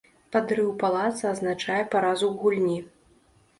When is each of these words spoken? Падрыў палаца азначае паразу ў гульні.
Падрыў 0.35 0.71
палаца 0.83 1.27
азначае 1.33 1.77
паразу 1.93 2.25
ў 2.31 2.43
гульні. 2.43 2.79